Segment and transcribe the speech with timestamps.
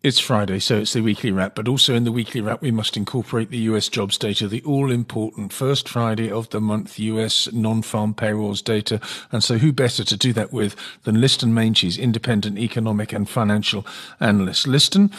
[0.00, 2.96] It's Friday, so it's the weekly wrap, but also in the weekly wrap, we must
[2.96, 7.82] incorporate the US jobs data, the all important first Friday of the month US non
[7.82, 9.00] farm payrolls data.
[9.32, 13.84] And so, who better to do that with than Liston Meintjes, independent economic and financial
[14.20, 14.68] analyst?
[14.68, 15.10] Liston,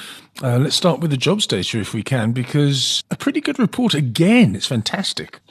[0.42, 3.94] uh, let's start with the jobs data if we can, because a pretty good report
[3.94, 4.56] again.
[4.56, 5.42] It's fantastic.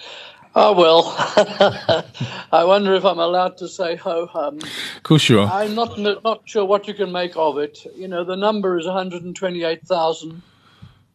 [0.54, 1.14] Oh, well,
[2.52, 4.58] I wonder if I'm allowed to say ho hum.
[4.58, 5.46] Of course you are.
[5.46, 7.86] I'm not, not sure what you can make of it.
[7.94, 10.42] You know, the number is 128,000.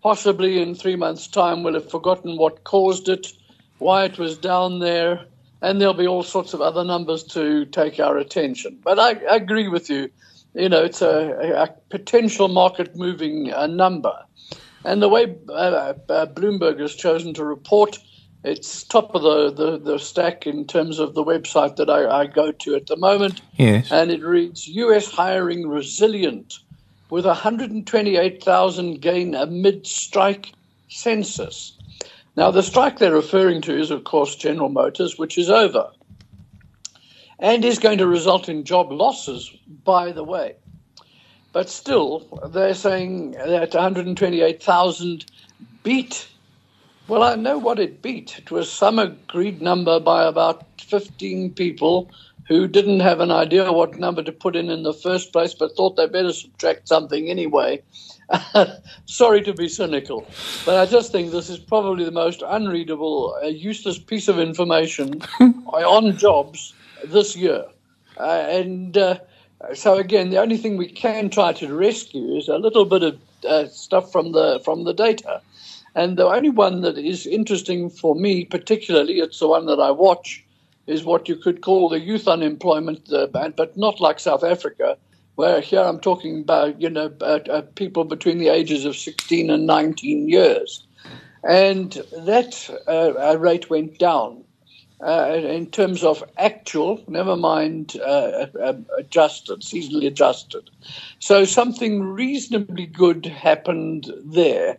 [0.01, 3.27] Possibly in three months' time, we'll have forgotten what caused it,
[3.79, 5.25] why it was down there,
[5.61, 8.77] and there'll be all sorts of other numbers to take our attention.
[8.83, 10.09] But I, I agree with you.
[10.53, 14.13] You know, it's a, a potential market moving uh, number.
[14.85, 17.97] And the way uh, uh, Bloomberg has chosen to report
[18.43, 22.25] it's top of the, the, the, stack in terms of the website that I, I,
[22.27, 23.41] go to at the moment.
[23.57, 23.91] Yes.
[23.91, 26.59] And it reads US hiring resilient
[27.09, 30.51] with 128,000 gain amid strike
[30.89, 31.77] census.
[32.35, 35.89] Now, the strike they're referring to is, of course, General Motors, which is over
[37.39, 40.55] and is going to result in job losses, by the way.
[41.51, 45.25] But still, they're saying that 128,000
[45.83, 46.27] beat
[47.07, 48.37] well, I know what it beat.
[48.37, 52.09] It was some agreed number by about 15 people
[52.47, 55.75] who didn't have an idea what number to put in in the first place, but
[55.75, 57.81] thought they better subtract something anyway.
[59.05, 60.25] Sorry to be cynical,
[60.65, 65.21] but I just think this is probably the most unreadable, uh, useless piece of information
[65.39, 66.73] on jobs
[67.05, 67.65] this year.
[68.17, 69.19] Uh, and uh,
[69.73, 73.19] so, again, the only thing we can try to rescue is a little bit of
[73.47, 75.41] uh, stuff from the from the data.
[75.95, 79.91] And the only one that is interesting for me, particularly, it's the one that I
[79.91, 80.43] watch,
[80.87, 84.97] is what you could call the youth unemployment, uh, but not like South Africa,
[85.35, 89.49] where here I'm talking about, you know, uh, uh, people between the ages of 16
[89.49, 90.85] and 19 years.
[91.43, 91.91] And
[92.25, 94.43] that uh, rate went down.
[95.05, 98.45] Uh, in terms of actual, never mind uh,
[98.97, 100.69] adjusted, seasonally adjusted.
[101.19, 104.77] So something reasonably good happened there.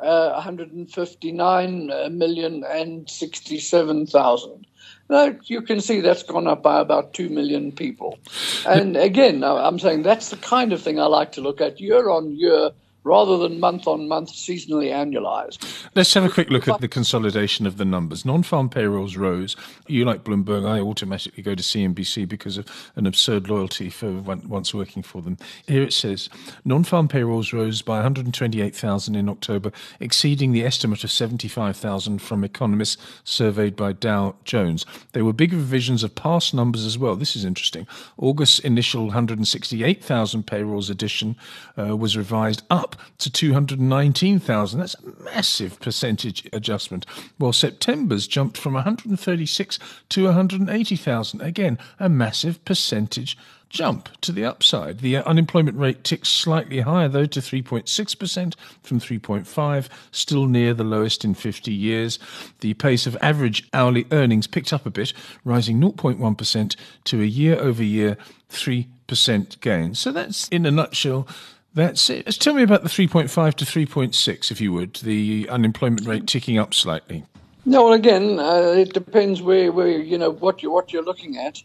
[0.00, 1.86] uh, 159
[2.18, 4.66] million and 67,000.
[5.08, 8.18] Now, you can see that's gone up by about 2 million people.
[8.66, 12.10] And again, I'm saying that's the kind of thing I like to look at year
[12.10, 12.72] on year
[13.04, 15.88] rather than month on month, seasonally annualized.
[15.94, 18.24] Let's have a quick look at the consolidation of the numbers.
[18.24, 19.56] Non farm payrolls rose.
[19.86, 24.72] You like Bloomberg, I automatically go to CNBC because of an absurd loyalty for once
[24.72, 25.36] working for them.
[25.66, 26.28] Here it says
[26.64, 33.02] non farm payrolls rose by 128,000 in October, exceeding the estimate of 75,000 from economists
[33.24, 34.86] surveyed by Dow Jones.
[35.12, 37.16] There were big revisions of past numbers as well.
[37.16, 37.86] This is interesting.
[38.16, 41.36] August's initial 168,000 payrolls addition
[41.76, 44.80] uh, was revised up to 219,000.
[44.80, 47.06] That's a massive percentage adjustment.
[47.38, 49.78] While September's jumped from 136
[50.10, 51.40] to 180,000.
[51.40, 53.36] Again, a massive percentage
[53.72, 54.98] jump to the upside.
[54.98, 60.84] The uh, unemployment rate ticks slightly higher, though, to 3.6% from 3.5, still near the
[60.84, 62.18] lowest in 50 years.
[62.60, 65.12] The pace of average hourly earnings picked up a bit,
[65.44, 68.18] rising 0.1% to a year over year
[68.50, 69.94] 3% gain.
[69.94, 71.26] So that's, in a nutshell,
[71.74, 72.26] that's it.
[72.26, 76.58] Just tell me about the 3.5 to 3.6, if you would, the unemployment rate ticking
[76.58, 77.24] up slightly.
[77.64, 81.38] No, well, again, uh, it depends where, where you know what you what you're looking
[81.38, 81.62] at,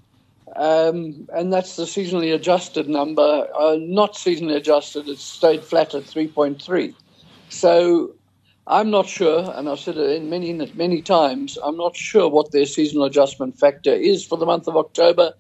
[0.55, 3.47] um, and that's the seasonally adjusted number.
[3.59, 6.93] Uh, not seasonally adjusted; it's stayed flat at 3.3.
[7.49, 8.13] So
[8.67, 11.57] I'm not sure, and I've said it in many many times.
[11.63, 15.33] I'm not sure what their seasonal adjustment factor is for the month of October.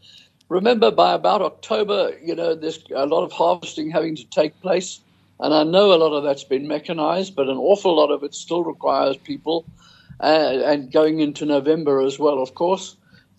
[0.49, 4.99] Remember by about October, you know, there's a lot of harvesting having to take place.
[5.39, 8.33] And I know a lot of that's been mechanized, but an awful lot of it
[8.33, 9.65] still requires people.
[10.19, 12.95] Uh, and going into November as well, of course.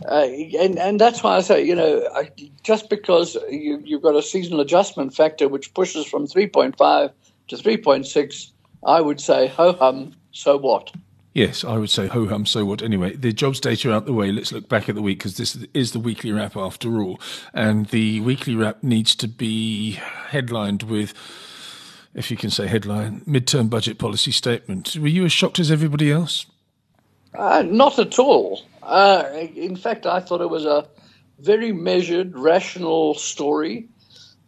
[0.06, 0.28] Uh,
[0.60, 2.30] and, and that's why I say, you know, I,
[2.62, 7.10] just because you, you've got a seasonal adjustment factor which pushes from 3.5
[7.48, 8.50] to 3.6,
[8.86, 10.92] I would say, ho hum, so what?
[11.38, 12.82] Yes, I would say ho hum, so what?
[12.82, 14.32] Anyway, the jobs data out the way.
[14.32, 17.20] Let's look back at the week because this is the weekly wrap after all.
[17.54, 21.14] And the weekly wrap needs to be headlined with,
[22.12, 24.96] if you can say headline, midterm budget policy statement.
[24.96, 26.46] Were you as shocked as everybody else?
[27.32, 28.62] Uh, not at all.
[28.82, 29.22] Uh,
[29.54, 30.88] in fact, I thought it was a
[31.38, 33.86] very measured, rational story.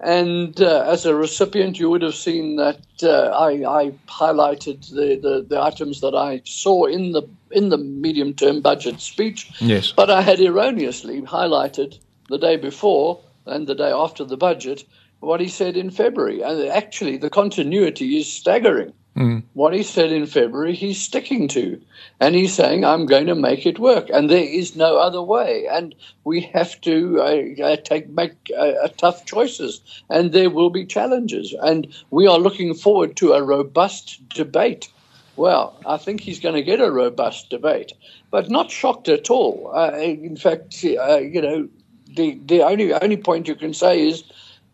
[0.02, 5.20] And uh, as a recipient, you would have seen that uh, I, I, highlighted the,
[5.20, 9.50] the, the, items that I saw in the in the medium term budget speech.
[9.61, 9.93] Yes.
[9.93, 11.99] But I had erroneously highlighted
[12.31, 14.85] the day before and the day after the budget
[15.19, 16.41] what he said in February.
[16.41, 18.94] And actually, the continuity is staggering.
[19.16, 19.42] Mm.
[19.54, 21.80] What he said in February, he's sticking to.
[22.20, 24.08] And he's saying, I'm going to make it work.
[24.12, 25.66] And there is no other way.
[25.70, 29.80] And we have to uh, uh take make uh, tough choices.
[30.08, 31.54] And there will be challenges.
[31.60, 34.88] And we are looking forward to a robust debate.
[35.36, 37.92] Well, I think he's going to get a robust debate,
[38.30, 39.72] but not shocked at all.
[39.74, 41.68] Uh, in fact, uh, you know,
[42.06, 44.22] the, the only, only point you can say is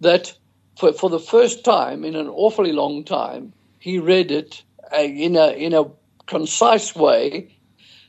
[0.00, 0.34] that
[0.76, 3.52] for, for the first time in an awfully long time,
[3.86, 5.84] he read it uh, in a in a
[6.26, 7.56] concise way,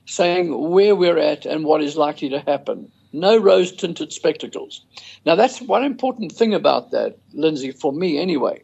[0.08, 2.92] saying where we're at and what is likely to happen.
[3.14, 4.84] No rose tinted spectacles.
[5.24, 8.64] Now, that's one important thing about that, Lindsay, for me anyway.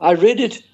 [0.00, 0.64] I read it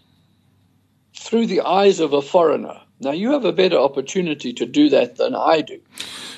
[1.14, 2.80] through the eyes of a foreigner.
[3.00, 5.80] Now, you have a better opportunity to do that than I do.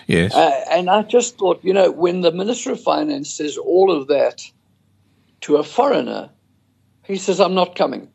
[0.09, 0.35] Yes.
[0.35, 4.09] Uh, and I just thought, you know, when the Minister of Finance says all of
[4.09, 4.43] that
[5.43, 6.31] to a foreigner,
[7.05, 8.09] he says, I'm not coming.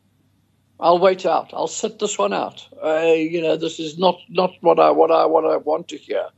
[0.80, 1.50] I'll wait out.
[1.52, 2.66] I'll sit this one out.
[2.82, 5.96] Uh, you know, this is not, not what I what I what I want to
[5.96, 6.28] hear.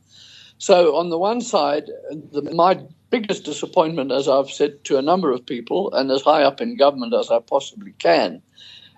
[0.58, 1.86] So on the one side,
[2.32, 6.42] the, my biggest disappointment, as I've said to a number of people, and as high
[6.42, 8.42] up in government as I possibly can,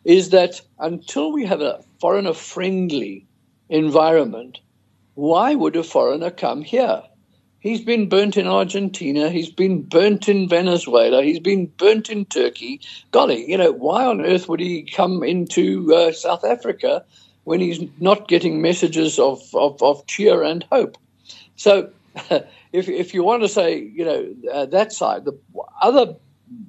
[0.05, 3.27] is that until we have a foreigner-friendly
[3.69, 4.61] environment,
[5.15, 7.03] why would a foreigner come here?
[7.63, 9.31] He's been burnt in Argentina.
[9.31, 11.23] He's been burnt in Venezuela.
[11.23, 12.81] He's been burnt in Turkey.
[13.13, 17.05] Golly, you know, why on earth would he come into uh, South Africa
[17.45, 20.99] when he's not getting messages of, of, of cheer and hope?
[21.55, 21.91] So,
[22.73, 25.39] if, if you want to say, you know, uh, that side, the
[25.81, 26.17] other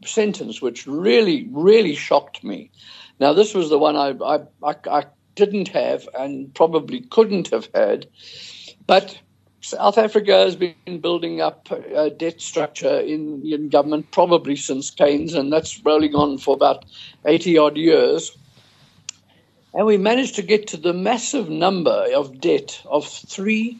[0.05, 2.69] sentence which really, really shocked me.
[3.19, 7.67] Now, this was the one I, I, I, I didn't have and probably couldn't have
[7.73, 8.05] had,
[8.85, 9.17] but
[9.63, 15.33] South Africa has been building up a debt structure in, in government probably since Keynes,
[15.33, 16.83] and that's rolling on for about
[17.25, 18.37] 80 odd years.
[19.73, 23.79] And we managed to get to the massive number of debt of 3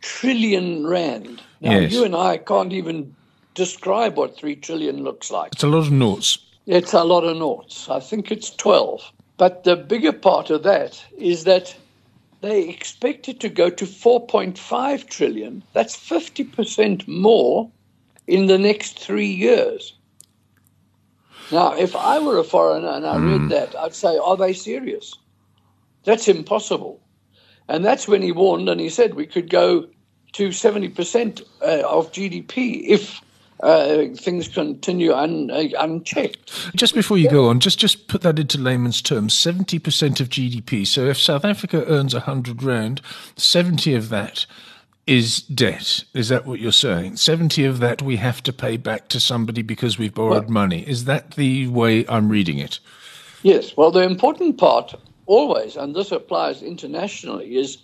[0.00, 1.42] trillion rand.
[1.60, 1.92] Now, yes.
[1.92, 3.12] you and I can't even
[3.54, 5.52] describe what 3 trillion looks like.
[5.52, 6.38] It's a lot of noughts.
[6.66, 7.88] It's a lot of noughts.
[7.88, 9.12] I think it's 12.
[9.36, 11.74] But the bigger part of that is that
[12.44, 15.62] they expect it to go to 4.5 trillion.
[15.72, 17.70] That's 50% more
[18.26, 19.94] in the next three years.
[21.50, 23.48] Now, if I were a foreigner and I read hmm.
[23.48, 25.14] that, I'd say, are they serious?
[26.04, 27.00] That's impossible.
[27.68, 29.88] And that's when he warned and he said we could go
[30.32, 33.22] to 70% uh, of GDP if
[33.60, 36.74] uh, things continue un, uh, unchecked.
[36.74, 39.34] Just before you go on, just just put that into layman's terms.
[39.34, 40.86] Seventy percent of GDP.
[40.86, 43.00] So if South Africa earns a hundred rand,
[43.36, 44.46] seventy of that
[45.06, 46.04] is debt.
[46.14, 47.16] Is that what you're saying?
[47.16, 50.80] Seventy of that we have to pay back to somebody because we've borrowed well, money.
[50.80, 52.80] Is that the way I'm reading it?
[53.42, 53.76] Yes.
[53.76, 54.94] Well, the important part
[55.26, 57.78] always, and this applies internationally, is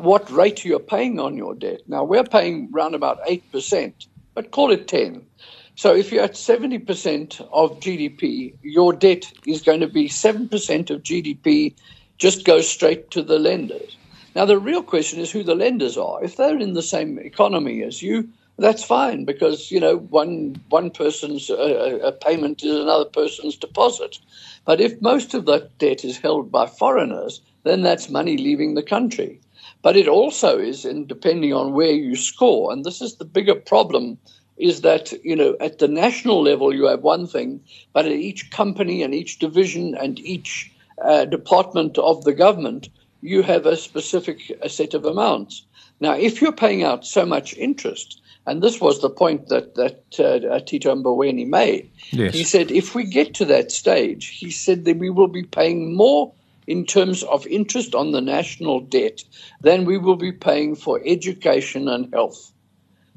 [0.00, 1.80] what rate you're paying on your debt.
[1.88, 4.06] Now we're paying around about eight percent
[4.38, 5.26] but call it 10.
[5.74, 11.02] So if you're at 70% of GDP, your debt is going to be 7% of
[11.02, 11.74] GDP
[12.18, 13.96] just goes straight to the lenders.
[14.36, 16.22] Now, the real question is who the lenders are.
[16.22, 18.28] If they're in the same economy as you,
[18.58, 24.20] that's fine because, you know, one, one person's uh, payment is another person's deposit.
[24.64, 28.84] But if most of that debt is held by foreigners, then that's money leaving the
[28.84, 29.40] country.
[29.82, 33.54] But it also is, and depending on where you score, and this is the bigger
[33.54, 34.18] problem,
[34.56, 37.60] is that you know at the national level you have one thing,
[37.92, 40.72] but at each company and each division and each
[41.04, 42.88] uh, department of the government
[43.20, 45.64] you have a specific a set of amounts.
[46.00, 50.20] Now, if you're paying out so much interest, and this was the point that that
[50.20, 51.90] uh, Tito Mboweni made.
[52.10, 52.34] Yes.
[52.34, 55.94] He said, if we get to that stage, he said that we will be paying
[55.94, 56.32] more
[56.68, 59.24] in terms of interest on the national debt
[59.62, 62.52] than we will be paying for education and health.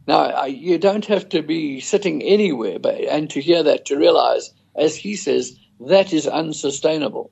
[0.07, 4.53] Now, you don't have to be sitting anywhere but, and to hear that to realize,
[4.75, 7.29] as he says, that is unsustainable.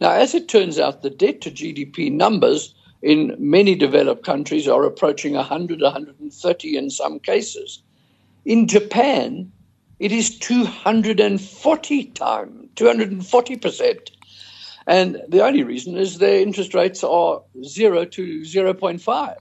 [0.00, 4.84] Now, as it turns out, the debt to GDP numbers in many developed countries are
[4.84, 7.80] approaching 100, 130 in some cases.
[8.44, 9.52] In Japan,
[10.00, 14.10] it is 240 times, 240 percent.
[14.90, 19.36] And the only reason is their interest rates are 0 to 0.5.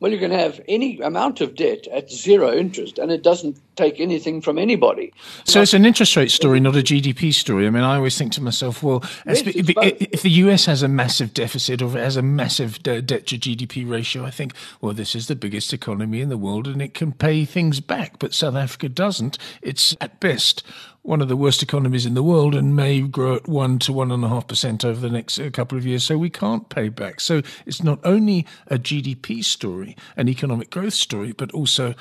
[0.00, 3.98] Well, you can have any amount of debt at zero interest, and it doesn't take
[4.00, 5.12] anything from anybody.
[5.44, 7.66] So it's an interest rate story, not a GDP story.
[7.66, 10.88] I mean, I always think to myself, well, yes, if, if, the US has a
[10.88, 15.26] massive deficit or has a massive debt to GDP ratio, I think, well, this is
[15.26, 18.18] the biggest economy in the world and it can pay things back.
[18.18, 19.38] But South Africa doesn't.
[19.62, 20.64] It's at best
[21.02, 24.12] one of the worst economies in the world and may grow at one to one
[24.12, 26.04] and a half percent over the next uh, couple of years.
[26.04, 27.20] So we can't pay back.
[27.20, 31.94] So it's not only a GDP story, an economic growth story, but also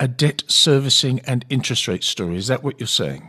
[0.00, 2.36] a debt servicing and interest rate story.
[2.36, 3.28] Is that what you're saying?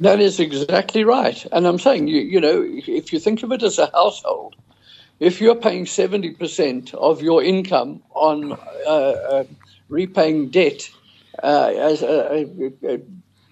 [0.00, 1.44] That is exactly right.
[1.52, 4.56] And I'm saying, you, you know, if you think of it as a household,
[5.20, 9.44] if you're paying 70% of your income on uh, uh,
[9.88, 10.90] repaying debt
[11.42, 12.46] uh, as a,
[12.82, 13.00] a, a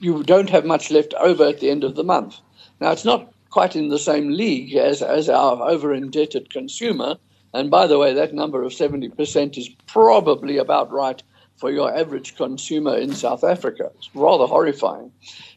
[0.00, 2.38] you don't have much left over at the end of the month.
[2.80, 7.16] Now, it's not quite in the same league as, as our over indebted consumer.
[7.52, 11.22] And by the way, that number of 70% is probably about right
[11.56, 13.90] for your average consumer in South Africa.
[13.98, 15.12] It's rather horrifying.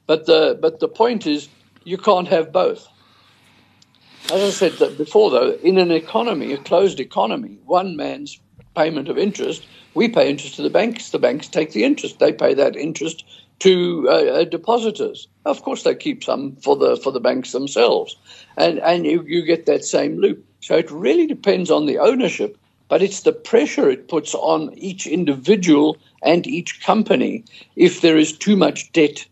[0.05, 1.47] But the, but the point is,
[1.83, 2.87] you can't have both.
[4.25, 8.39] As I said that before, though, in an economy, a closed economy, one man's
[8.75, 12.19] payment of interest, we pay interest to the banks, the banks take the interest.
[12.19, 13.23] They pay that interest
[13.59, 15.27] to uh, uh, depositors.
[15.45, 18.17] Of course, they keep some for the for the banks themselves,
[18.57, 20.43] and and you, you get that same loop.
[20.63, 25.05] So it really depends on the ownership, but it's the pressure it puts on each
[25.05, 27.43] individual and each company
[27.75, 29.25] if there is too much debt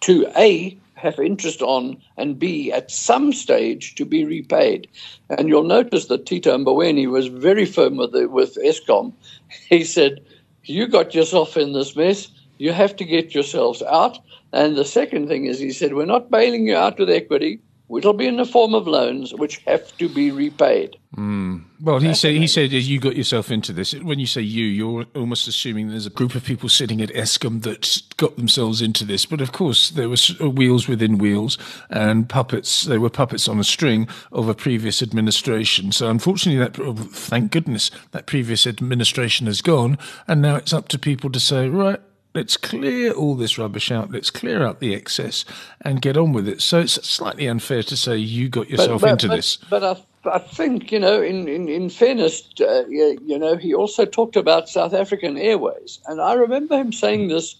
[0.00, 4.88] to a have interest on and b at some stage to be repaid.
[5.30, 9.12] And you'll notice that Tito Mboweni was very firm with the, with Eskom.
[9.68, 10.24] He said,
[10.64, 14.18] "You got yourself in this mess." You have to get yourselves out.
[14.52, 17.60] And the second thing is, he said, we're not bailing you out with equity.
[17.96, 20.96] It'll be in the form of loans which have to be repaid.
[21.16, 21.64] Mm.
[21.80, 23.92] Well, he said he said you got yourself into this.
[23.94, 27.62] When you say you, you're almost assuming there's a group of people sitting at Eskom
[27.62, 29.26] that got themselves into this.
[29.26, 30.16] But of course, there were
[30.48, 31.56] wheels within wheels
[31.90, 32.84] and puppets.
[32.84, 35.92] They were puppets on a string of a previous administration.
[35.92, 40.88] So unfortunately, that oh, thank goodness that previous administration has gone, and now it's up
[40.88, 42.00] to people to say, right,
[42.34, 44.10] Let's clear all this rubbish out.
[44.10, 45.44] Let's clear out the excess
[45.80, 46.60] and get on with it.
[46.60, 49.56] So it's slightly unfair to say you got yourself but, but, into but, this.
[49.70, 49.96] But I,
[50.28, 54.68] I think, you know, in, in, in fairness, uh, you know, he also talked about
[54.68, 56.00] South African Airways.
[56.08, 57.54] And I remember him saying this,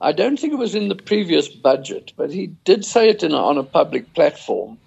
[0.00, 3.34] I don't think it was in the previous budget, but he did say it in,
[3.34, 4.78] on a public platform.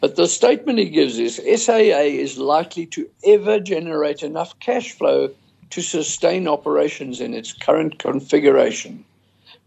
[0.00, 5.30] But the statement he gives is SAA is likely to ever generate enough cash flow
[5.74, 9.04] to sustain operations in its current configuration,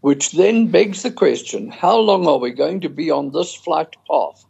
[0.00, 3.94] which then begs the question how long are we going to be on this flight
[4.10, 4.44] path?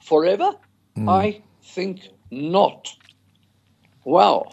[0.00, 0.52] Forever?
[0.96, 1.08] Mm.
[1.08, 2.94] I think not.
[4.04, 4.52] Wow.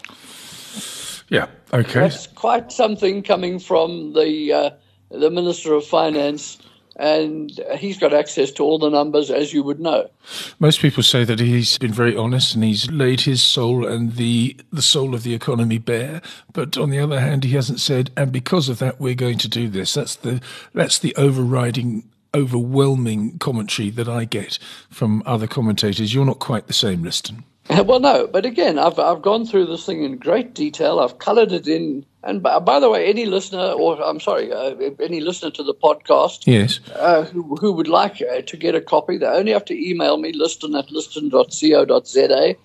[1.29, 2.01] Yeah, okay.
[2.01, 4.69] That's quite something coming from the, uh,
[5.09, 6.59] the Minister of Finance
[6.97, 10.09] and he's got access to all the numbers, as you would know.
[10.59, 14.57] Most people say that he's been very honest and he's laid his soul and the
[14.71, 16.21] the soul of the economy bare.
[16.53, 19.47] But on the other hand, he hasn't said, and because of that, we're going to
[19.47, 19.93] do this.
[19.93, 20.41] That's the
[20.73, 24.57] that's the overriding overwhelming commentary that I get
[24.89, 26.13] from other commentators.
[26.13, 27.43] You're not quite the same, Liston.
[27.85, 30.99] Well, no, but again, I've I've gone through this thing in great detail.
[30.99, 34.75] I've coloured it in, and by, by, the way, any listener, or I'm sorry, uh,
[34.99, 38.81] any listener to the podcast, yes, uh, who, who would like uh, to get a
[38.81, 42.55] copy, they only have to email me liston at liston.co.za,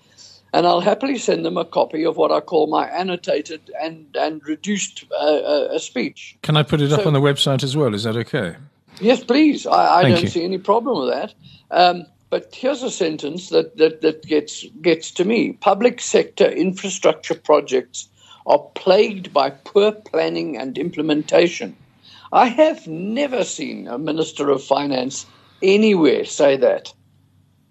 [0.53, 4.45] and I'll happily send them a copy of what I call my annotated and and
[4.45, 6.37] reduced uh, uh, speech.
[6.41, 7.93] Can I put it up on the website as well?
[7.93, 8.55] Is that okay?
[8.99, 9.67] Yes, please.
[9.67, 10.27] I, I don't you.
[10.27, 11.33] see any problem with that.
[11.69, 15.53] Um, but here's a sentence that, that, that gets, gets to me.
[15.53, 18.09] Public sector infrastructure projects
[18.47, 21.75] are plagued by poor planning and implementation.
[22.31, 25.25] I have never seen a Minister of Finance
[25.61, 26.93] anywhere say that.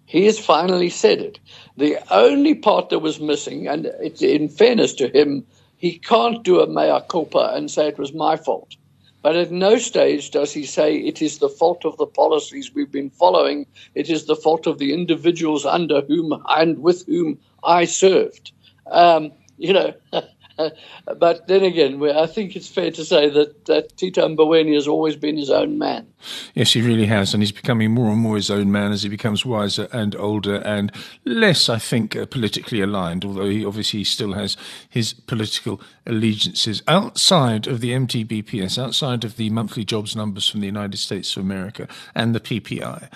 [0.05, 1.39] He has finally said it.
[1.75, 3.87] The only part that was missing, and
[4.21, 8.37] in fairness to him, he can't do a mea culpa and say it was my
[8.37, 8.75] fault.
[9.21, 12.91] But at no stage does he say it is the fault of the policies we've
[12.91, 13.65] been following.
[13.95, 18.53] It is the fault of the individuals under whom and with whom I served.
[18.89, 19.93] Um, you know,
[21.17, 25.15] but then again, I think it's fair to say that, that Tito Mboweni has always
[25.15, 26.07] been his own man.
[26.53, 29.09] Yes, he really has, and he's becoming more and more his own man as he
[29.09, 30.91] becomes wiser and older and
[31.25, 34.57] less, I think, uh, politically aligned, although he obviously still has
[34.89, 36.81] his political allegiances.
[36.87, 41.43] Outside of the MTBPS, outside of the monthly jobs numbers from the United States of
[41.43, 43.09] America and the PPI,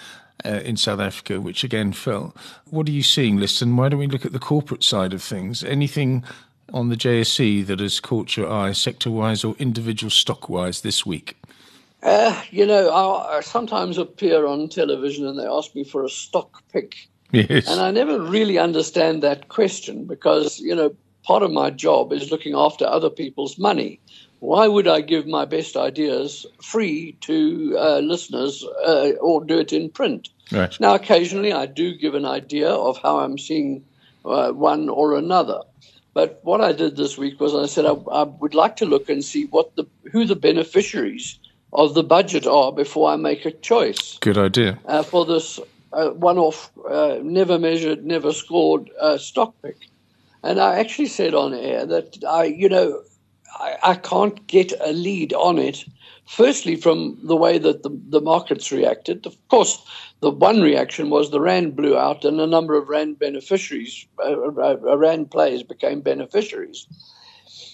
[0.45, 2.35] uh, in South Africa, which again fell.
[2.69, 3.75] What are you seeing, Liston?
[3.75, 5.63] Why don't we look at the corporate side of things?
[5.63, 6.23] Anything
[6.73, 11.05] on the JSE that has caught your eye, sector wise or individual stock wise, this
[11.05, 11.37] week?
[12.03, 16.09] Uh, you know, I, I, sometimes appear on television and they ask me for a
[16.09, 16.95] stock pick.
[17.31, 17.69] Yes.
[17.69, 22.31] And I never really understand that question because, you know, part of my job is
[22.31, 23.99] looking after other people's money.
[24.39, 29.71] Why would I give my best ideas free to uh, listeners uh, or do it
[29.71, 30.29] in print?
[30.51, 30.77] Right.
[30.79, 33.85] Now, occasionally I do give an idea of how I'm seeing
[34.25, 35.61] uh, one or another.
[36.13, 39.09] But what I did this week was I said I, I, would like to look
[39.09, 41.39] and see what the who the beneficiaries
[41.71, 44.17] of the budget are before I make a choice.
[44.19, 45.59] Good idea uh, for this
[45.93, 49.77] uh, one-off, uh, never measured, never scored uh, stock pick.
[50.43, 53.01] And I actually said on air that I, you know,
[53.55, 55.85] I, I can't get a lead on it.
[56.25, 59.25] Firstly, from the way that the, the markets reacted.
[59.25, 59.83] Of course,
[60.21, 64.31] the one reaction was the Rand blew out and a number of Rand beneficiaries, uh,
[64.31, 66.87] uh, Rand players became beneficiaries.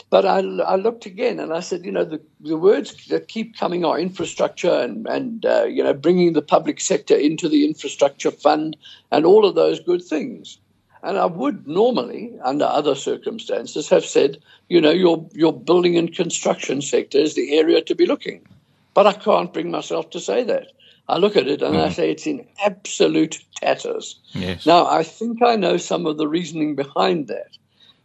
[0.10, 3.58] But I, I, looked again and I said, you know, the, the words that keep
[3.58, 8.32] coming are infrastructure and, and uh, you know, bringing the public sector into the infrastructure
[8.32, 8.78] fund
[9.12, 10.60] and all of those good things.
[11.04, 14.38] And I would normally, under other circumstances, have said,
[14.70, 18.46] you know, your, your building and construction sector is the area to be looking.
[18.94, 20.72] But I can't bring myself to say that.
[21.10, 21.86] I look at it and mm.
[21.86, 24.20] I say it's in absolute tatters.
[24.34, 24.66] Yes.
[24.66, 27.58] Now, I think I know some of the reasoning behind that.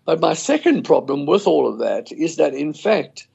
[0.05, 3.27] But my second problem with all of that is that, in fact,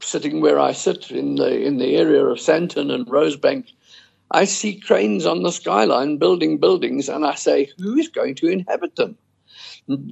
[0.00, 3.66] sitting where I sit in the in the area of Sandton and Rosebank,
[4.30, 8.48] I see cranes on the skyline building buildings, and I say, who is going to
[8.48, 9.16] inhabit them?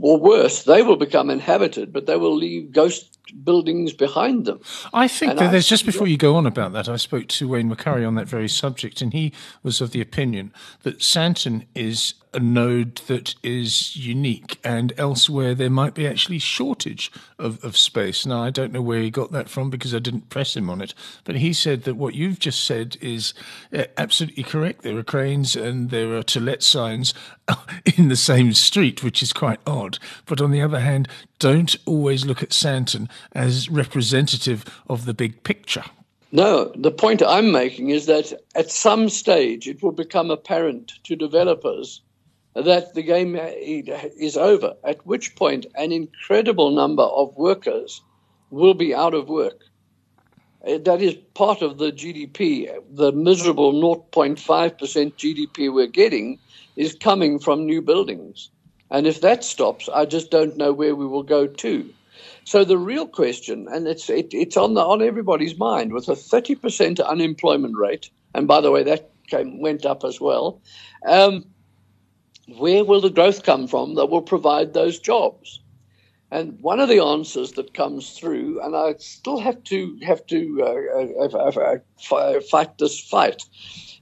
[0.00, 4.60] Or worse, they will become inhabited, but they will leave ghost buildings behind them.
[4.92, 7.28] I think and that I, there's just before you go on about that, I spoke
[7.28, 9.32] to Wayne McCurrie on that very subject, and he
[9.62, 15.70] was of the opinion that Sandton is a node that is unique, and elsewhere there
[15.70, 18.26] might be actually shortage of, of space.
[18.26, 20.80] Now, I don't know where he got that from because I didn't press him on
[20.80, 23.34] it, but he said that what you've just said is
[23.72, 24.82] uh, absolutely correct.
[24.82, 27.14] There are cranes and there are to let signs
[27.96, 29.98] in the same street, which is quite odd.
[30.26, 31.08] But on the other hand,
[31.44, 35.84] don't always look at Sandton as representative of the big picture.
[36.32, 41.14] No, the point I'm making is that at some stage it will become apparent to
[41.14, 42.00] developers
[42.54, 48.00] that the game is over, at which point an incredible number of workers
[48.48, 49.64] will be out of work.
[50.66, 52.74] Uh, that is part of the GDP.
[52.90, 54.38] The miserable 0.5%
[55.22, 56.38] GDP we're getting
[56.74, 58.48] is coming from new buildings.
[58.90, 61.90] And if that stops, I just don't know where we will go to.
[62.44, 66.12] So the real question, and it's it, it's on the, on everybody's mind, with a
[66.12, 70.60] 30% unemployment rate, and by the way, that came, went up as well.
[71.06, 71.46] Um,
[72.58, 75.60] where will the growth come from that will provide those jobs?
[76.30, 80.62] And one of the answers that comes through, and I still have to have to
[80.62, 81.78] uh, uh,
[82.12, 83.42] uh, fight this fight.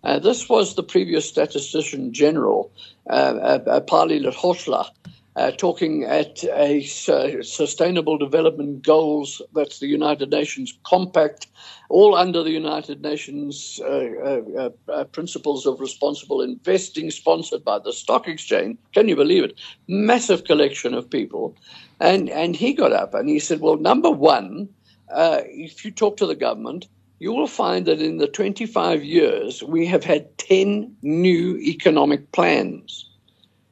[0.04, 2.72] Uh, this was the previous statistician general,
[3.08, 4.88] uh, uh, Pali Lehotla,
[5.36, 11.46] uh, talking at a sustainable development goals that's the United Nations compact,
[11.88, 17.92] all under the United Nations uh, uh, uh, principles of responsible investing, sponsored by the
[17.92, 18.76] stock exchange.
[18.92, 19.58] Can you believe it?
[19.88, 21.56] Massive collection of people,
[22.00, 24.68] and and he got up and he said, well, number one,
[25.10, 26.88] uh, if you talk to the government.
[27.22, 33.08] You will find that in the 25 years, we have had 10 new economic plans.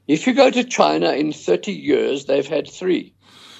[0.06, 3.12] If you go to China in 30 years, they've had three.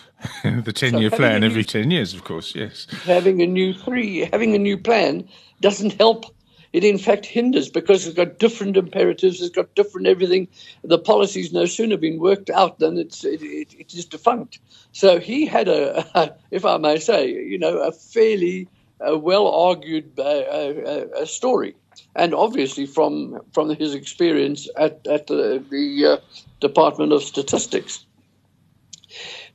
[0.45, 2.87] the 10 year so plan every 10 years, of course, yes.
[3.03, 5.29] Having a new three, having a new plan
[5.61, 6.25] doesn't help.
[6.73, 10.47] It in fact hinders because it's got different imperatives, it's got different everything.
[10.85, 14.61] The policy's no sooner been worked out than it's it, it, it is defunct.
[14.93, 18.69] So he had a, if I may say, you know, a fairly
[19.09, 21.75] uh, well argued uh, uh, uh story
[22.17, 26.17] and obviously from from his experience at at the, the uh,
[26.61, 28.05] Department of Statistics.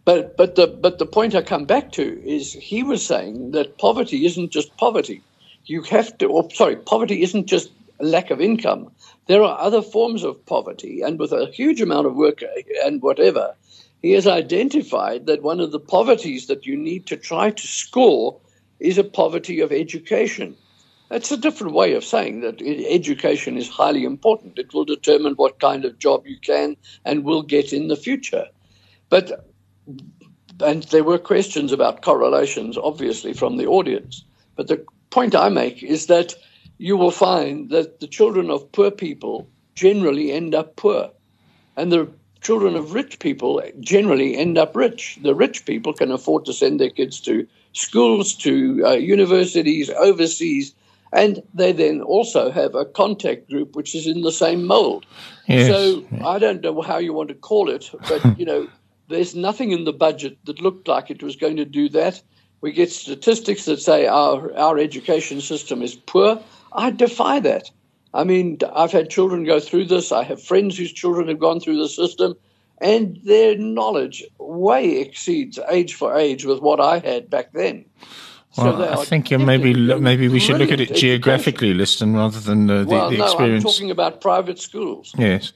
[0.03, 3.77] But but the but the point I come back to is he was saying that
[3.77, 5.21] poverty isn't just poverty.
[5.65, 8.91] You have to, or sorry, poverty isn't just lack of income.
[9.27, 12.43] There are other forms of poverty, and with a huge amount of work
[12.83, 13.55] and whatever,
[14.03, 18.39] he has identified that one of the poverties that you need to try to score
[18.85, 20.55] is a poverty of education.
[21.09, 24.57] That's a different way of saying that education is highly important.
[24.57, 28.47] It will determine what kind of job you can and will get in the future.
[29.09, 29.45] But
[30.61, 34.23] and there were questions about correlations, obviously, from the audience.
[34.55, 36.33] But the point I make is that
[36.77, 41.11] you will find that the children of poor people generally end up poor,
[41.75, 42.09] and the
[42.41, 45.19] children of rich people generally end up rich.
[45.21, 50.73] The rich people can afford to send their kids to schools, to uh, universities, overseas,
[51.11, 55.05] and they then also have a contact group which is in the same mold.
[55.47, 55.67] Yes.
[55.67, 58.67] So I don't know how you want to call it, but you know,
[59.09, 62.21] there's nothing in the budget that looked like it was going to do that.
[62.61, 66.41] We get statistics that say our our education system is poor.
[66.73, 67.69] I defy that.
[68.13, 70.13] I mean, I've had children go through this.
[70.13, 72.35] I have friends whose children have gone through the system,
[72.79, 77.85] and their knowledge way exceeds age for age with what I had back then.
[78.57, 82.69] Well, so I think maybe maybe we should look at it geographically, Liston, rather than
[82.69, 83.65] uh, the, well, the no, experience.
[83.65, 85.13] I'm talking about private schools.
[85.17, 85.51] Yes.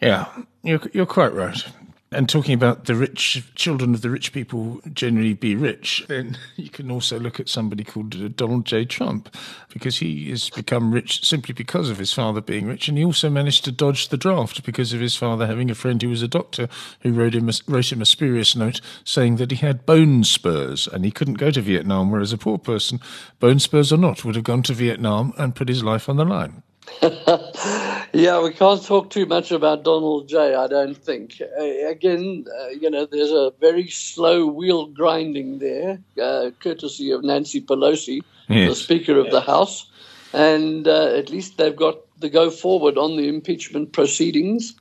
[0.00, 0.26] Yeah,
[0.62, 1.62] you're you're quite right.
[2.10, 6.70] And talking about the rich children of the rich people generally be rich, then you
[6.70, 8.86] can also look at somebody called Donald J.
[8.86, 9.34] Trump,
[9.68, 13.28] because he has become rich simply because of his father being rich, and he also
[13.28, 16.28] managed to dodge the draft because of his father having a friend who was a
[16.28, 16.66] doctor
[17.00, 20.86] who wrote him a, wrote him a spurious note saying that he had bone spurs
[20.86, 23.00] and he couldn't go to Vietnam, whereas a poor person,
[23.38, 26.24] bone spurs or not, would have gone to Vietnam and put his life on the
[26.24, 26.62] line.
[28.12, 30.54] yeah, we can't talk too much about Donald J.
[30.54, 31.40] I don't think.
[31.40, 37.22] Uh, again, uh, you know, there's a very slow wheel grinding there, uh, courtesy of
[37.24, 38.68] Nancy Pelosi, yes.
[38.70, 39.90] the Speaker of the House,
[40.32, 44.74] and uh, at least they've got the go forward on the impeachment proceedings.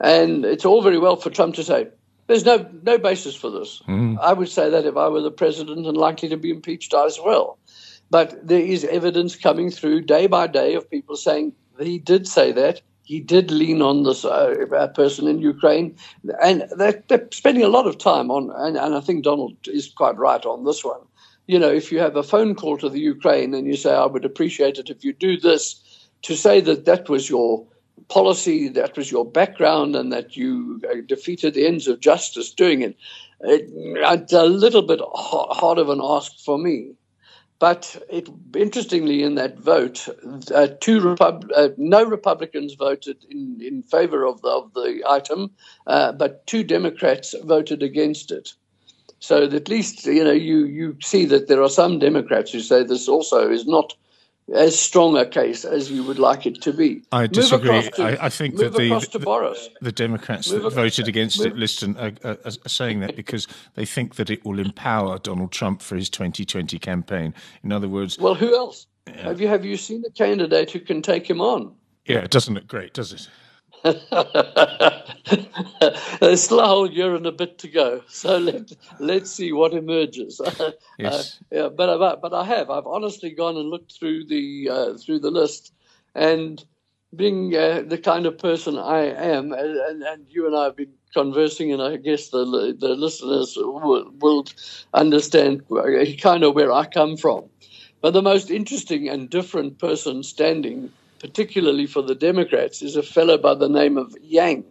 [0.00, 1.88] And it's all very well for Trump to say,
[2.26, 3.82] there's no no basis for this.
[3.86, 4.18] Mm.
[4.18, 7.18] I would say that if I were the president and likely to be impeached as
[7.22, 7.58] well.
[8.10, 12.52] But there is evidence coming through day by day of people saying he did say
[12.52, 12.80] that.
[13.02, 15.94] He did lean on this uh, person in Ukraine,
[16.42, 18.50] and they're, they're, spending a lot of time on.
[18.56, 21.00] And, and I think Donald is quite right on this one.
[21.46, 24.06] You know, if you have a phone call to the Ukraine and you say, "I
[24.06, 27.66] would appreciate it if you do this," to say that that was your
[28.08, 32.80] policy, that was your background, and that you uh, defeated the ends of justice doing
[32.80, 32.96] it,
[33.40, 36.92] it it's a little bit hard of an ask for me.
[37.58, 40.08] But it, interestingly, in that vote,
[40.52, 45.52] uh, two Repub- uh, no Republicans voted in, in favor of the, of the item,
[45.86, 48.54] uh, but two Democrats voted against it.
[49.20, 52.82] So at least you know you you see that there are some Democrats who say
[52.82, 53.94] this also is not
[54.52, 57.02] as strong a case as you would like it to be.
[57.12, 57.88] I disagree.
[57.90, 61.48] To, I, I, think that the, the, the, Democrats move that voted against move.
[61.48, 64.58] it, Liston, are, uh, uh, are, are, saying that because they think that it will
[64.58, 67.34] empower Donald Trump for his 2020 campaign.
[67.62, 68.86] In other words, well, who else?
[69.06, 69.22] Yeah.
[69.22, 71.74] Have you have you seen a candidate who can take him on?
[72.06, 73.28] Yeah, it doesn't look great, does it?
[76.20, 79.74] There's still a whole year and a bit to go, so let let's see what
[79.74, 80.40] emerges.
[80.98, 81.38] yes.
[81.52, 84.94] Uh, yeah, but, but but I have I've honestly gone and looked through the uh,
[84.94, 85.74] through the list,
[86.14, 86.64] and
[87.14, 90.94] being uh, the kind of person I am, and, and, you and I have been
[91.12, 94.46] conversing, and I guess the the listeners will, will
[94.94, 95.62] understand
[96.22, 97.50] kind of where I come from.
[98.00, 100.90] But the most interesting and different person standing
[101.24, 104.62] particularly for the Democrats, is a fellow by the name of Yang.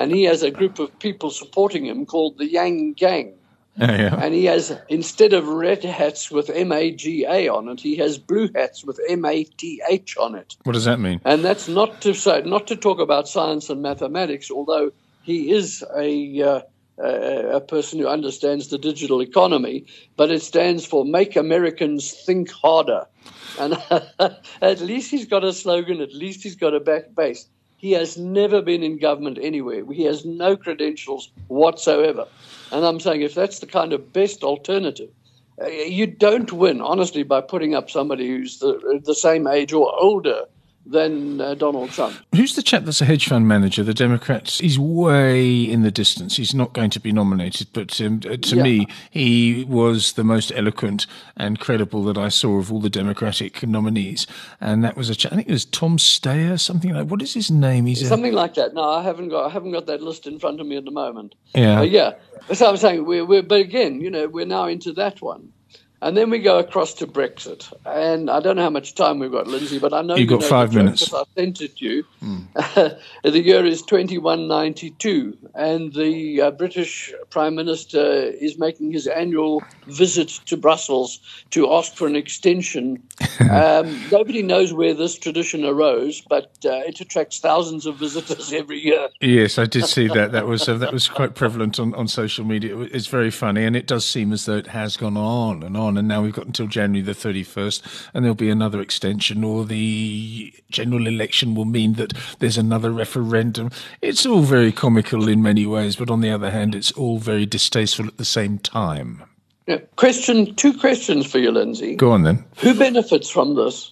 [0.00, 3.32] And he has a group of people supporting him called the Yang Gang.
[3.78, 4.18] Oh, yeah.
[4.18, 7.94] And he has, instead of red hats with M A G A on it, he
[7.96, 10.56] has blue hats with M A T H on it.
[10.64, 11.20] What does that mean?
[11.26, 15.84] And that's not to say, not to talk about science and mathematics, although he is
[15.94, 16.42] a.
[16.42, 16.60] Uh,
[16.98, 19.84] a person who understands the digital economy,
[20.16, 23.06] but it stands for Make Americans Think Harder.
[23.58, 23.74] And
[24.62, 27.48] at least he's got a slogan, at least he's got a back base.
[27.76, 29.84] He has never been in government anywhere.
[29.92, 32.26] He has no credentials whatsoever.
[32.72, 35.10] And I'm saying if that's the kind of best alternative,
[35.60, 39.94] uh, you don't win, honestly, by putting up somebody who's the, the same age or
[40.00, 40.44] older
[40.86, 42.16] than uh, Donald Trump.
[42.34, 43.82] Who's the chap that's a hedge fund manager?
[43.82, 44.58] The Democrats.
[44.58, 46.36] He's way in the distance.
[46.36, 47.68] He's not going to be nominated.
[47.72, 48.62] But um, uh, to yeah.
[48.62, 53.66] me, he was the most eloquent and credible that I saw of all the Democratic
[53.66, 54.26] nominees.
[54.60, 55.32] And that was a chap.
[55.32, 57.08] I think it was Tom Steyer, something like.
[57.08, 57.86] What is his name?
[57.86, 58.74] He's something a, like that.
[58.74, 59.46] No, I haven't got.
[59.46, 61.34] I haven't got that list in front of me at the moment.
[61.54, 62.12] Yeah, yeah.
[62.52, 63.42] So I'm saying we're, we're.
[63.42, 65.52] But again, you know, we're now into that one.
[66.02, 67.72] And then we go across to Brexit.
[67.86, 70.36] And I don't know how much time we've got, Lindsay, but I know you've you
[70.36, 71.12] got know five minutes.
[71.12, 72.04] I sent it to you.
[72.22, 72.98] Mm.
[73.22, 80.28] the year is 2192, and the uh, British Prime Minister is making his annual visit
[80.46, 81.18] to Brussels
[81.50, 83.02] to ask for an extension.
[83.50, 88.78] um, nobody knows where this tradition arose, but uh, it attracts thousands of visitors every
[88.78, 89.08] year.
[89.20, 90.32] Yes, I did see that.
[90.32, 92.78] That was uh, that was quite prevalent on, on social media.
[92.78, 95.85] It's very funny, and it does seem as though it has gone on and on
[95.86, 99.64] on, and now we've got until January the 31st, and there'll be another extension, or
[99.64, 103.70] the general election will mean that there's another referendum.
[104.02, 107.46] It's all very comical in many ways, but on the other hand, it's all very
[107.46, 109.22] distasteful at the same time.
[109.66, 109.78] Yeah.
[109.96, 111.96] Question: Two questions for you, Lindsay.
[111.96, 112.44] Go on then.
[112.58, 113.90] Who benefits from this,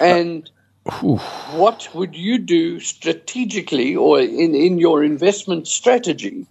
[0.00, 0.50] and
[0.86, 1.16] uh,
[1.56, 6.46] what would you do strategically or in in your investment strategy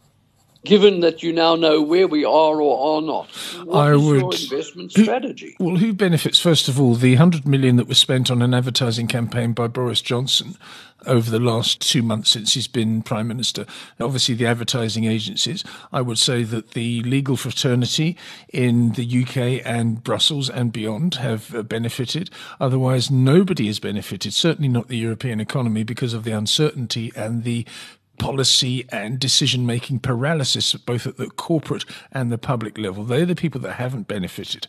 [0.65, 3.30] given that you now know where we are or are not?
[3.65, 5.56] What I would, your investment strategy?
[5.60, 9.08] Well, who benefits, first of all, the 100 million that was spent on an advertising
[9.08, 10.58] campaign by Boris Johnson
[11.06, 13.65] over the last two months since he's been Prime Minister.
[13.99, 15.63] Obviously, the advertising agencies.
[15.91, 18.17] I would say that the legal fraternity
[18.49, 22.30] in the UK and Brussels and beyond have uh, benefited.
[22.60, 27.65] Otherwise, nobody has benefited, certainly not the European economy, because of the uncertainty and the
[28.17, 33.04] policy and decision making paralysis, both at the corporate and the public level.
[33.04, 34.67] They're the people that haven't benefited.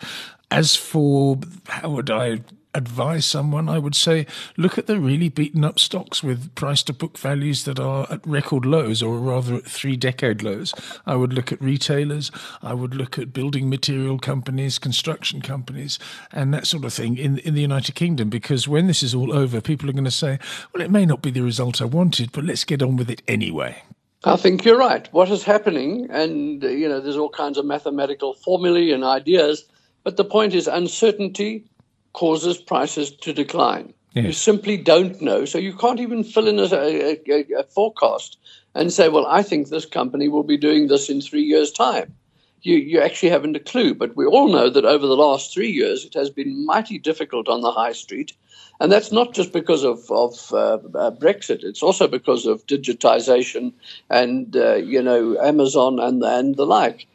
[0.50, 2.40] As for how would I
[2.74, 6.92] advise someone, I would say look at the really beaten up stocks with price to
[6.92, 10.74] book values that are at record lows or rather at three decade lows.
[11.06, 12.30] I would look at retailers,
[12.62, 15.98] I would look at building material companies, construction companies,
[16.32, 19.32] and that sort of thing in, in the United Kingdom because when this is all
[19.32, 20.38] over, people are going to say,
[20.72, 23.22] well, it may not be the result I wanted, but let's get on with it
[23.28, 23.82] anyway.
[24.24, 25.06] I think you're right.
[25.12, 29.64] What is happening, and you know, there's all kinds of mathematical formulae and ideas,
[30.02, 31.66] but the point is uncertainty
[32.14, 33.92] causes prices to decline.
[34.14, 34.24] Yes.
[34.24, 35.44] You simply don't know.
[35.44, 38.38] So you can't even fill in a, a, a, forecast
[38.74, 42.14] and say, well, I think this company will be doing this in three years' time.
[42.62, 43.92] You, you actually haven't a clue.
[43.92, 47.48] But we all know that over the last three years, it has been mighty difficult
[47.48, 48.32] on the high street.
[48.80, 51.64] And that's not just because of, of uh, uh, Brexit.
[51.64, 53.72] It's also because of digitization
[54.10, 57.06] and, uh, you know, Amazon and, and the like.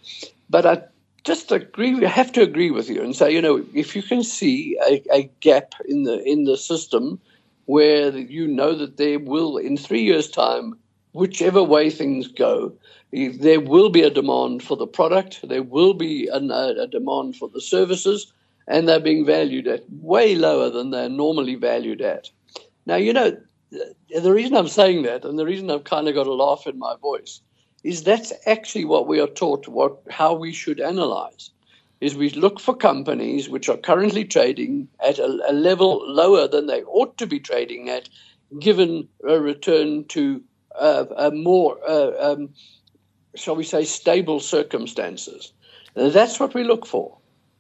[0.50, 0.84] But I
[1.24, 2.06] just agree.
[2.06, 5.02] I have to agree with you and say, you know, if you can see a,
[5.14, 7.20] a gap in the in the system
[7.66, 10.74] where you know that there will, in three years' time,
[11.12, 12.74] whichever way things go,
[13.12, 17.36] there will be a demand for the product, there will be an, a, a demand
[17.36, 18.34] for the services,
[18.68, 22.30] and they're being valued at way lower than they're normally valued at.
[22.88, 23.38] Now, you know,
[23.70, 26.80] the reason I'm saying that, and the reason I've kind of got a laugh in
[26.80, 27.42] my voice,
[27.84, 31.52] is that's actually what we are taught what how we should analyze
[32.02, 36.68] is we look for companies which are currently trading at a, a level lower than
[36.68, 38.10] they ought to be trading at
[38.60, 40.42] given a return to
[40.76, 42.50] uh, a more uh, um,
[43.36, 45.54] shall we say stable circumstances
[45.96, 47.18] that's what we look for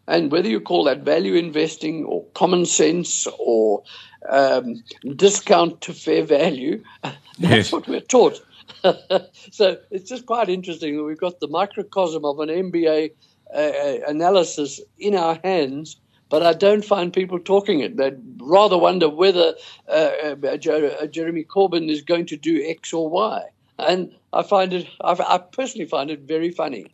[0.07, 3.83] and whether you call that value investing or common sense or
[4.27, 4.83] um,
[5.15, 7.71] discount to fair value, that's yes.
[7.71, 8.41] what we're taught.
[9.51, 13.11] so it's just quite interesting that we've got the microcosm of an MBA
[13.53, 15.97] uh, uh, analysis in our hands,
[16.29, 17.97] but I don't find people talking it.
[17.97, 19.55] They'd rather wonder whether
[19.87, 23.41] uh, uh, Jeremy Corbyn is going to do X or Y.
[23.79, 26.85] And I find it, I, personally find it very funny.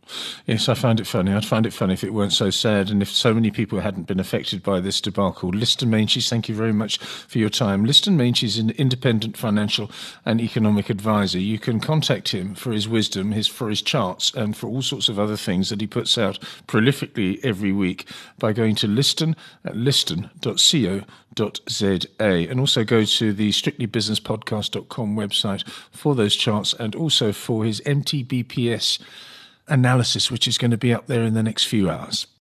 [0.46, 1.34] Yes, I find it funny.
[1.34, 4.08] I'd find it funny if it weren't so sad and if so many people hadn't
[4.08, 5.50] been affected by this debacle.
[5.50, 7.84] Liston Meintjes, thank you very much for your time.
[7.84, 9.92] Liston Meintjes is an independent financial
[10.24, 11.40] and economic advisor.
[11.40, 15.10] You can contact him for his wisdom, his for his charts, and for all sorts
[15.10, 18.08] of other things that he puts out prolifically every week
[18.40, 21.06] by going to Liston at liston.co.za
[21.38, 27.82] and also go to the strictlybusinesspodcast.com website for those charts and also also for his
[27.82, 29.00] MTBPS
[29.68, 32.28] analysis, which is going to be up there in the next few hours.